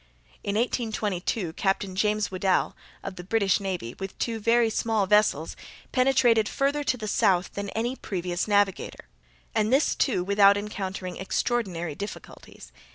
In 0.43 0.55
1822, 0.55 1.53
Captain 1.53 1.95
James 1.95 2.31
Weddell, 2.31 2.75
of 3.03 3.17
the 3.17 3.23
British 3.23 3.59
navy, 3.59 3.95
with 3.99 4.17
two 4.17 4.39
very 4.39 4.71
small 4.71 5.05
vessels, 5.05 5.55
penetrated 5.91 6.49
farther 6.49 6.83
to 6.83 6.97
the 6.97 7.07
south 7.07 7.53
than 7.53 7.69
any 7.77 7.95
previous 7.95 8.47
navigator, 8.47 9.07
and 9.53 9.71
this, 9.71 9.93
too, 9.93 10.23
without 10.23 10.57
encountering 10.57 11.17
extraordinary 11.17 11.93
difficulties. 11.93 12.71